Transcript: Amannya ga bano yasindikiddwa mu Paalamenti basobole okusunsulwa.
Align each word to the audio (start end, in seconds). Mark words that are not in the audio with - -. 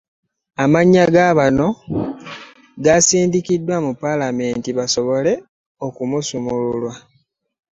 Amannya 0.63 1.03
ga 1.13 1.27
bano 1.37 1.67
yasindikiddwa 2.85 3.75
mu 3.85 3.91
Paalamenti 4.01 4.69
basobole 4.77 5.31
okusunsulwa. 5.85 6.93